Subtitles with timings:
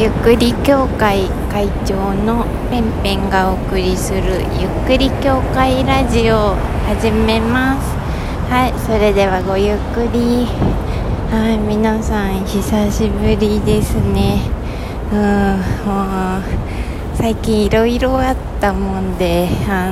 [0.00, 6.54] ゆっくり協会会長のペンペンがお送りするゆっくり協会ラジオを
[6.88, 7.86] 始めます。
[8.50, 10.46] はいそれではごゆっくり。
[11.30, 14.40] はい皆さん久しぶりですね。
[15.12, 15.18] うん
[15.84, 16.42] もう
[17.14, 19.90] 最近いろいろあったもんであ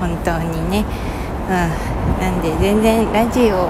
[0.00, 0.86] のー、本当にね。
[1.44, 1.52] うん
[2.18, 3.68] なんで全然ラジオ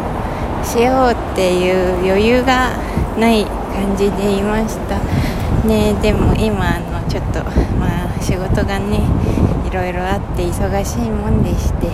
[0.62, 2.70] しようっていう余裕が
[3.18, 4.98] ない感じでいました
[5.66, 5.94] ね。
[6.02, 7.42] でも今あのちょっと
[7.78, 9.00] まあ仕事がね
[9.66, 11.86] いろいろあって忙しいもんでして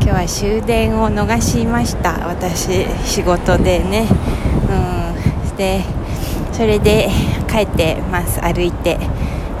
[0.00, 2.26] 日は終電を逃しました。
[2.26, 4.06] 私仕事でね。
[4.70, 5.56] うん。
[5.56, 5.82] で
[6.52, 7.08] それで
[7.48, 8.40] 帰ってます。
[8.40, 8.98] 歩いて。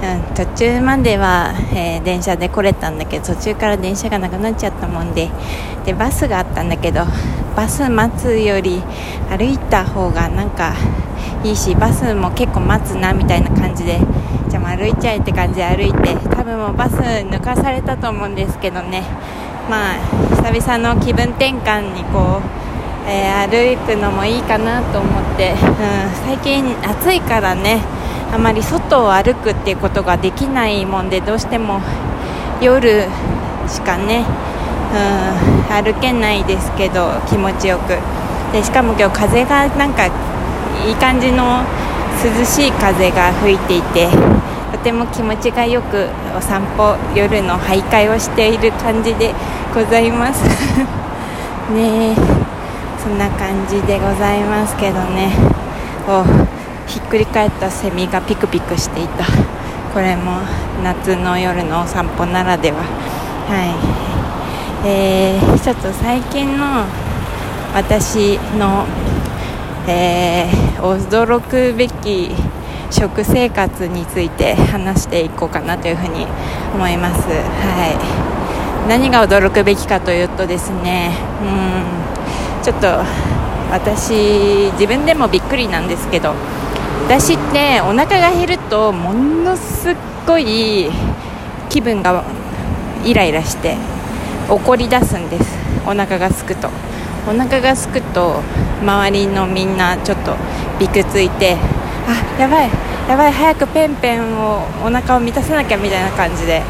[0.00, 5.28] ん、途中までは、えー、電車で来れたんだけど途中から電車がなくなっちゃったもんで。
[5.84, 7.00] でバスがあったんだけど
[7.58, 8.80] バス待つより
[9.28, 10.76] 歩いた方がなんか
[11.42, 13.98] いいしバスも結構待つなみたいな感じで。
[14.48, 19.02] じゃあ歩いちゃえって感じで歩いて多分もうバス抜かされたと思うんですけどね。
[19.68, 19.94] まあ
[20.52, 25.58] 久々の気分転換にこう、えー、歩くのもいいかなと思って、うん、
[26.26, 27.82] 最近暑いからね
[28.32, 31.80] あまり外を歩くっていうことができないもんでどうしても
[32.62, 33.08] 夜
[33.66, 34.24] しかね、
[35.70, 37.96] 歩けないですけど気持ちよく。
[38.52, 40.10] でしかも今日風がなんかい
[40.90, 41.62] い感じの
[42.24, 44.08] 涼しい風が吹いていて
[44.72, 49.34] とても気持ちがよくお散歩夜の徘徊をしている感じで
[49.74, 50.42] ございます。
[51.74, 52.16] ね
[52.98, 55.30] そんな感じでございますけどね。
[56.08, 56.24] お
[56.86, 59.24] ひっくり返ったセミがピクピクしていた。
[59.92, 60.38] これも
[60.82, 62.78] 夏の夜のお散歩ならでは。
[62.78, 64.07] はい。
[64.84, 66.84] えー、ちょっと最近の
[67.74, 68.86] 私の
[69.90, 72.30] えー、驚くべき
[72.90, 76.26] 食生活について話していこうかなというふうに
[76.74, 82.86] 思います、はい、何が驚くべきかというとですねうんちょっと
[83.70, 86.34] 私自分でもびっくりなんですけど
[87.06, 89.96] 私ってお腹が減るとものすっ
[90.26, 90.90] ごい
[91.70, 92.24] 気分が
[93.06, 93.76] イライラして
[94.48, 95.44] 怒り出すんです。
[95.86, 96.68] お腹が空くと。
[97.28, 98.40] お腹がすくと
[98.80, 100.34] 周りのみんなちょっと
[100.80, 101.58] びくついて
[102.06, 102.70] あやばい
[103.06, 106.62] やばい早くペンペンをお腹を満たせなきゃみたいな感じで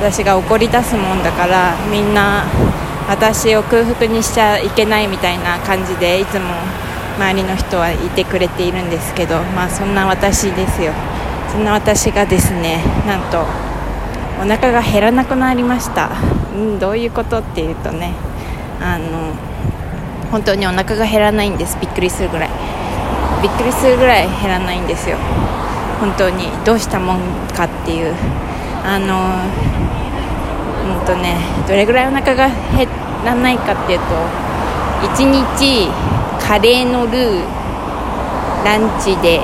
[0.00, 2.44] 私が怒り出すもんだからみんな
[3.10, 6.54] 私を空腹にしちゃいけないみたいな感じでいつも
[7.18, 10.92] 周りの人はいてくれているんですけどまあそんな私ですよ。
[11.52, 13.40] そんな私がですねなんと
[14.40, 16.10] お腹が減らなくなりました、
[16.56, 18.12] ん、どういうことっていうとね
[18.80, 19.32] あの
[20.30, 21.78] 本当にお腹が減らないんです。
[21.80, 22.50] びっくりするぐらい。
[23.42, 25.16] びっくりするぐらい減らないんですよ。
[26.00, 27.18] 本当にどうしたもん
[27.54, 28.14] かっていう。
[28.84, 29.34] あの
[30.86, 31.36] うんとね
[31.66, 32.88] どれぐらいお腹が減
[33.24, 34.04] らないかっていうと
[35.02, 35.24] 1
[35.58, 35.88] 日
[36.40, 37.44] カレーのルー
[38.64, 39.40] ランチで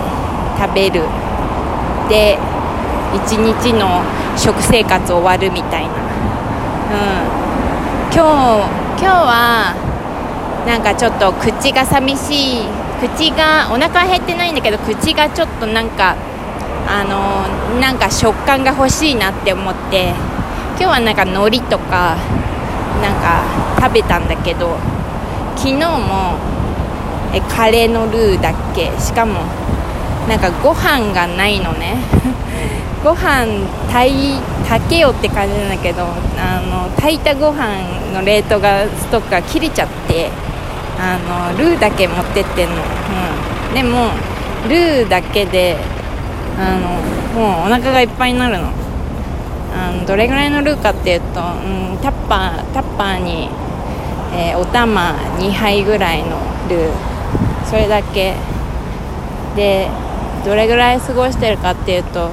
[0.58, 1.02] 食べる。
[2.08, 2.38] で
[3.12, 4.02] 1日の
[4.36, 6.01] 食生活終わるみたいな。
[8.14, 8.28] 今日
[9.00, 9.72] 今日は
[10.66, 12.66] なんかちょっと口が寂しい。
[13.02, 16.14] 口がお腹は減ってないんだけど口がちょっとなんか
[16.86, 20.14] あのなんか食感が欲しいなって思って
[20.78, 22.16] 今日はなんか海苔とか
[23.02, 23.42] なんか
[23.80, 24.76] 食べたんだけど
[25.56, 26.38] 昨日も
[27.34, 28.92] えカレーのルーだっけ？
[29.00, 29.40] しかも
[30.28, 31.96] なんかご飯がないのね。
[33.02, 36.02] ご飯炊炊けよって感じなんだけど
[36.38, 40.30] あの炊いたご飯の冷凍がストックが切れちゃって
[40.98, 41.18] あ
[41.52, 44.10] のルーだけ持ってってんの、うん、でも
[44.68, 45.76] ルーだけで
[46.56, 48.70] あのもうお腹がいっぱいになるの。
[49.74, 53.48] あのどれぐらいのルーかっていうと、うん、タッパータッパーに、
[54.34, 56.36] えー、お玉2杯ぐらいの
[56.68, 57.64] ルー。
[57.64, 58.34] それだけ。
[59.56, 59.88] で
[60.44, 62.30] どれぐらい過ごしてるかっていうと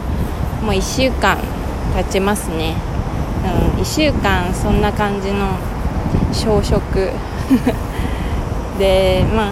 [0.61, 1.37] もう1週間
[1.95, 2.75] 経ちますね、
[3.75, 5.57] うん、1週間そんな感じの
[6.33, 7.11] 小食。
[8.77, 9.51] でまあ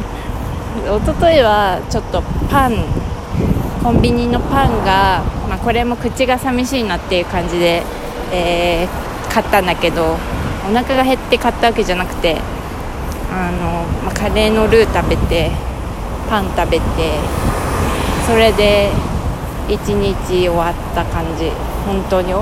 [0.86, 2.76] 一昨日はちょっとパン
[3.84, 7.82] コンビニのパンが、まあ、これも口が寂しいなっていう感じで、
[8.32, 10.18] えー、買ったんだけど
[10.70, 12.38] お腹が減って買ったわけじゃなくて
[13.32, 15.52] あの、まあ、カレーのルー食べて
[16.30, 16.84] パン食べて
[18.28, 18.92] それで
[19.70, 21.52] 一日終わった感じ。
[21.86, 22.34] 本当に？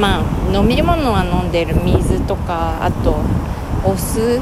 [0.00, 0.22] まあ
[0.52, 3.20] 飲み物は飲んでる水とかあと
[3.84, 4.40] お酢。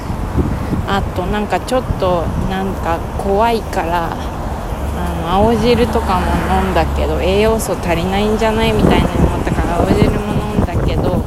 [0.86, 4.16] あとなんかちょっとなんか怖いからあ
[5.22, 6.26] の青汁とかも
[6.62, 11.24] 飲んだけど栄養素足りないんじゃないみたいに思ったから青汁も飲んだけど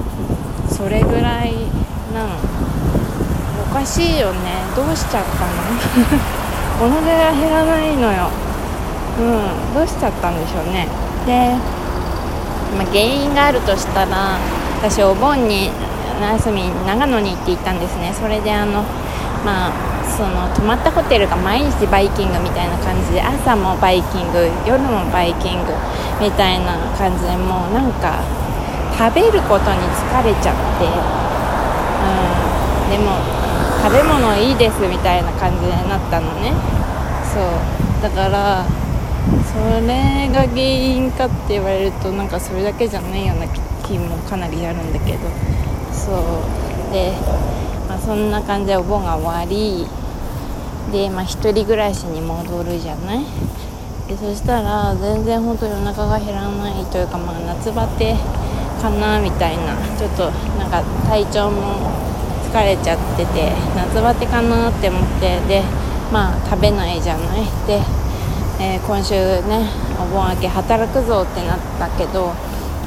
[0.69, 1.54] それぐらい
[2.13, 2.36] なの
[3.69, 4.40] おかしいよね。
[4.75, 6.88] どうしちゃったの？
[6.88, 8.30] お腹が減らないのよ。
[9.19, 9.74] うん。
[9.74, 10.88] どうしちゃったんでしょうね。
[11.25, 11.56] で、
[12.78, 14.38] まあ、原因があるとしたら
[14.80, 15.72] 私お盆に
[16.19, 18.14] 夏休み長野に行っていたんですね。
[18.14, 18.84] それであの
[19.46, 19.72] まあ
[20.18, 25.74] その泊まったホテルが毎日バイキングみたいな感じで朝もバイキング夜もバイキング
[26.19, 28.18] みたいな感じでもうなんか
[28.98, 32.10] 食べることに疲れちゃって、う
[32.88, 33.22] ん、でも
[33.84, 36.52] 食べ物いいですみたいな感じになったのね。
[37.31, 38.02] そう。
[38.02, 38.66] だから
[39.48, 39.58] そ
[39.88, 43.48] れが原因かって言われるとなんかそれだけじゃないような
[43.86, 45.20] 気もかなりあるんだけど。
[45.92, 46.94] そう。
[46.94, 47.12] で、
[47.90, 49.86] まあ、そんな感じでお盆が終わり。
[50.92, 53.26] で、まあ、1人暮らしに戻るじゃない？
[54.08, 58.16] でそしたら全然本当にお腹が減らないというか、まあ、夏バテ
[58.82, 59.76] かなみたいな。
[59.98, 61.92] ちょっとなんか体調も
[62.54, 65.62] 疲れちゃってて夏バテかなって思ってで
[66.14, 67.44] まあ食べないじゃない？
[67.68, 67.82] で、
[68.59, 69.69] えー、今週ね
[70.01, 72.33] お盆明け働くぞってなったけど、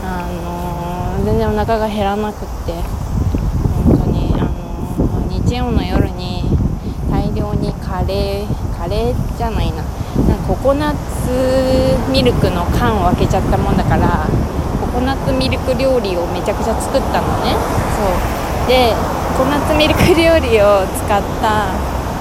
[0.02, 2.72] あのー、全然お腹が減らなくって
[3.86, 6.42] 本当に、あのー、日曜の夜に
[7.08, 14.26] 大量にカレーカレーじゃないななんかココナッツミルクの缶を開けちゃったもんだから
[14.80, 17.54] ココナッツミルク料理をめちゃくちゃ作ったのね。
[17.94, 18.66] そう。
[18.66, 18.92] で
[19.38, 21.70] ココナッツミルク料理を使った、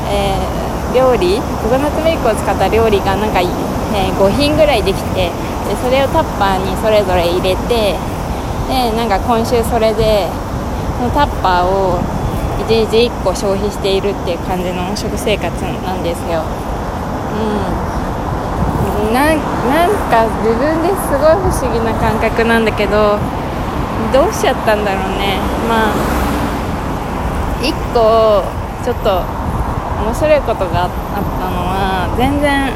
[0.08, 0.59] えー、
[0.94, 5.30] 料理ココナッツミルクを使った料理がなんか、えー、5品ぐらいできて
[5.68, 7.96] でそれをタッパーにそれぞれ入れて
[8.68, 10.28] でなんか今週それで
[10.98, 12.00] そのタッパーを
[12.66, 16.44] 1日1個消費しているっていう感じの食生活なんですよ。
[17.40, 23.18] うん、ななんか自分ですごい不思議な感覚なんだけど
[24.12, 25.38] どうしちゃったんだろうね
[25.70, 25.94] まあ
[27.62, 28.44] 1個
[28.84, 29.39] ちょっと
[30.06, 32.72] 面白いことがあったのは全然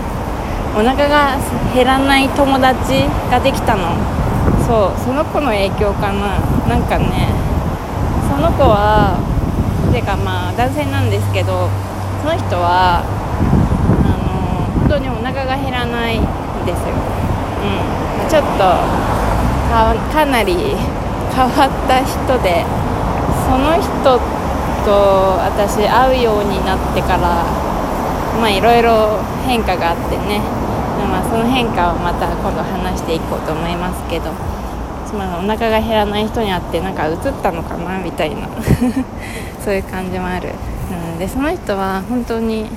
[0.75, 1.37] お腹が
[1.73, 3.93] 減らない友達ができたの。
[4.65, 6.39] そうその子の影響かな。
[6.67, 7.29] なんかね
[8.29, 9.19] その子は
[9.91, 11.69] てかまあ男性なんですけど
[12.23, 16.23] その人はあの本当にお腹が減らないん
[16.65, 18.63] ですよ、うん、ちょっと
[20.13, 20.73] かなり
[21.35, 22.65] 変わった人で
[23.45, 24.17] その人
[24.85, 27.43] と私会うようになってから
[28.39, 30.39] まあいろいろ変化があってね、
[31.09, 34.31] まあ、その変化をまた今度話していこうと思いますけど、
[35.17, 38.47] まあ、お腹が減らない人に会ってなんか映ったのかなみたいな
[39.63, 40.49] そういう感じもある、
[41.13, 42.69] うん、でその人は本当に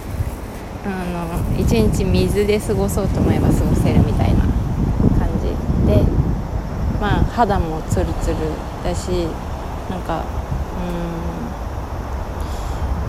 [0.84, 4.42] あの一日水で過ごそうと思えば過ごせるみたいな
[5.18, 5.48] 感じ
[5.86, 6.02] で
[7.00, 8.36] まあ肌もツルツル
[8.84, 9.26] だし
[9.90, 10.22] なんか
[10.78, 11.25] うん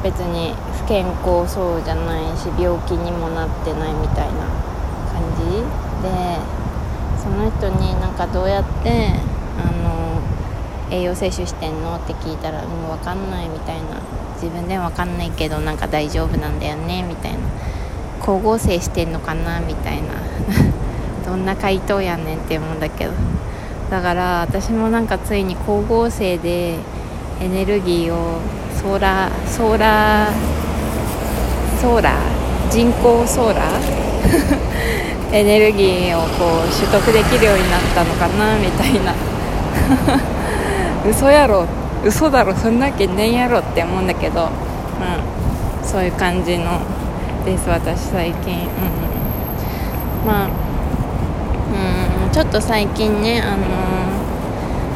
[0.08, 0.56] 別に
[0.86, 4.48] 不健康そうじゃないし病気にもなってないみたいな
[5.12, 5.44] 感じ？
[6.02, 6.40] で
[7.22, 9.12] その人になんかどうやって
[9.60, 10.22] あの
[10.90, 11.98] 栄養摂取してんの？
[11.98, 14.00] って聞いたらもう分かんないみたいな。
[14.36, 17.04] 自分では分かんないけどなんか大丈夫なんだよね？
[17.04, 17.40] みたいな。
[18.22, 19.60] 光合成してんのかな？
[19.60, 20.14] みたいな。
[21.26, 23.12] どんな回答やねんって思うんだけど。
[23.90, 26.78] だから私もなんかついに光合成で
[27.42, 28.40] エネルギーを
[28.88, 35.36] ソーラーソーラーソーラー人工ソーラー？
[35.36, 39.14] エネルギーをこう取得できるようになったのかなみたいな。
[41.06, 41.66] 嘘やろ。
[42.06, 42.56] 嘘だろ。
[42.56, 44.50] そんなわけねえやろって思うんだけど、うん、
[45.86, 46.80] そういう感じの
[47.44, 48.58] です私最近、う
[50.24, 50.48] ん、まあ、
[52.26, 53.58] うん、ちょっと最近ねあの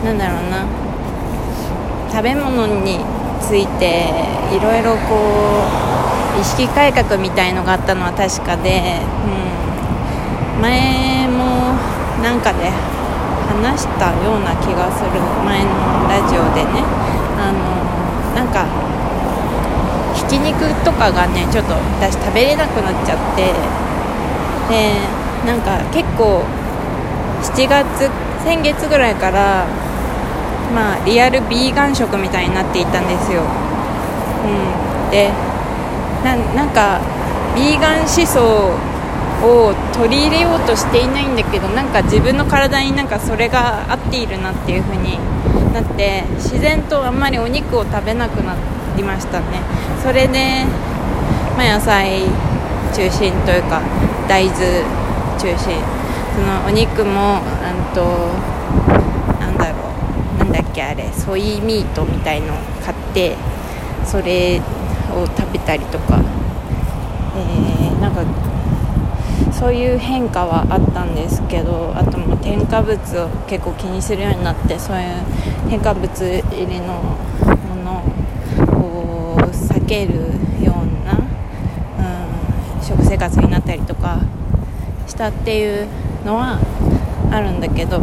[0.01, 0.63] ー、なんだろうな。
[2.09, 2.99] 食べ物に
[3.41, 4.09] ついて
[4.53, 5.15] いろいろこ
[6.37, 9.01] う意識改革みたいのがあったのは確かで、
[10.57, 11.75] うん、前も
[12.23, 12.69] なんかで
[13.51, 15.19] 話したような気がする。
[15.43, 15.69] 前の
[16.07, 16.83] ラジオでね。
[17.37, 17.59] あの
[18.35, 18.65] なんか
[20.15, 23.53] ひき肉とかがねちょっと私食べれなくなっちゃって。
[24.69, 24.95] で
[25.45, 26.43] なんか結構
[27.41, 28.09] 7月
[28.43, 29.65] 先月ぐらいから
[30.73, 35.31] まあリアルビーガン食みたいになっていたんですよ、うん、で
[36.23, 37.01] なんか
[37.55, 38.91] ビーガン思想
[39.43, 45.17] を取り入れようとしていないんだけどなんか自分の体になんかそれが合っているなっていう風に
[45.73, 48.55] なって自然とあんまりお肉を食べなくな
[48.95, 49.61] りましたね。
[50.03, 50.65] それで、
[51.57, 52.23] まあ、野菜
[52.93, 53.81] 中心というか
[54.27, 54.83] 大豆
[55.39, 55.81] 中心
[56.35, 57.41] そのお肉もあ
[57.95, 58.60] となんだろう
[60.51, 63.35] だっけあれソイミートみたいのを買って
[64.05, 64.59] それ
[65.13, 66.21] を食べたりとか、
[67.35, 68.23] えー、なんか
[69.51, 78.01] そういう変化はあったんですけどあともう添加物を結構気にするようになってそういう添加物入りのもの
[78.79, 80.15] を避ける
[80.65, 81.17] ような、
[82.77, 84.19] うん、食生活になったりとか
[85.07, 85.87] したっていう
[86.25, 86.59] のは
[87.31, 87.99] あるんだけど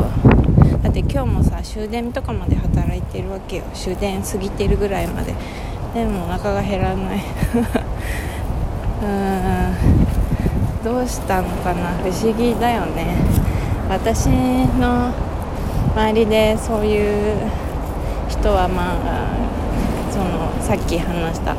[0.82, 3.64] だって今日もさ終電とかまで働いてるわけよ。
[3.75, 5.35] 終電過ぎてるぐらいまで。
[5.94, 7.18] でもお腹が減らない。
[9.02, 10.85] うん。
[10.85, 11.90] どうしたのかな。
[12.02, 13.16] 不思議だよね。
[13.88, 15.11] 私の
[15.94, 17.37] 周りでそういう
[18.28, 19.28] 人はまあ
[20.11, 21.56] そのさっき話した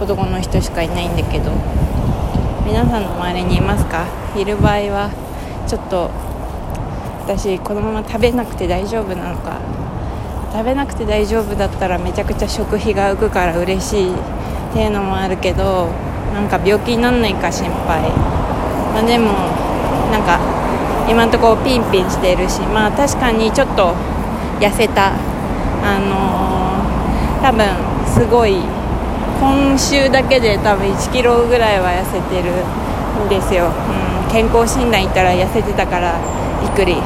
[0.00, 1.52] 男の人しかいないんだけど。
[2.66, 4.06] 皆さんの周りにいますか？
[4.34, 5.10] いる場合は
[5.66, 6.10] ちょっと
[7.24, 9.58] 私このまま食べなくて大丈夫なのか。
[10.52, 14.16] 食べなくて大丈夫だったらめちゃくちゃ食費が浮くから嬉しいっ
[14.72, 15.88] ていうのもあるけど
[16.32, 18.08] なんか病気にならないか心配。
[18.94, 19.32] まあ、でも
[20.12, 20.38] なんか
[21.10, 23.94] 今のところピンピンしてるしまあ確かにちょっと
[24.60, 25.12] 痩せた。
[25.82, 27.66] あのー、多分
[28.06, 28.56] すごい
[29.40, 32.52] 今週だけで多分1キロぐらいは痩せてる
[33.26, 36.14] んですよ、うん、健康診断行ったら痩せてたから
[36.64, 36.96] びっくり。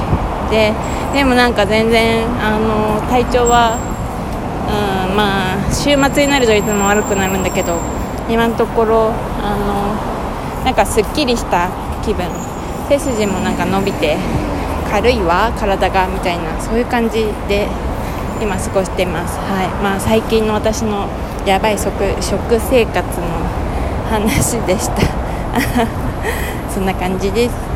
[0.50, 0.72] で
[1.12, 3.76] でもなんか全然、あの、体調は、
[4.68, 7.78] うん、まあ週末になるといつも悪くなるんだけど
[8.28, 9.12] 今のところ
[9.42, 11.68] あのなんかすっきりした
[12.04, 12.24] 気分。
[12.88, 14.16] 背筋もなんか伸びて
[14.90, 17.68] 軽いわ体がみたいなそういう感じで
[18.40, 19.68] 今過ごしてます、はい。
[19.82, 21.06] まあ、最近の私の
[21.44, 23.26] やばい食食生活の
[24.08, 25.02] 話でした。
[26.72, 27.68] そんな感じです。